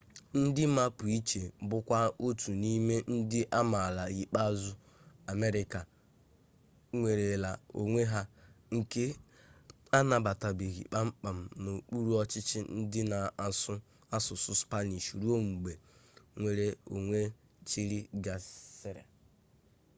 [0.41, 4.71] ndị mapuche bụkwa otu n'ime ndị amaala ikpeazụ
[5.31, 5.79] amerịka
[6.97, 8.21] nwerela onwe ha
[8.77, 9.03] nke
[9.97, 13.73] anabatabeghị kpam kpam n'okpuru ọchịchị ndị na-asụ
[14.15, 15.71] asụsụ spanish ruo mgbe
[16.35, 17.19] nnwere onwe
[17.69, 19.03] chile gasịrị